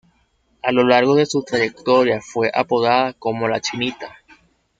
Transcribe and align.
A 0.63 0.71
lo 0.71 0.83
largo 0.83 1.13
de 1.13 1.27
su 1.27 1.43
trayectoria 1.43 2.21
fue 2.21 2.49
apodada 2.55 3.13
como 3.13 3.47
"La 3.47 3.59
Chinita". 3.61 4.17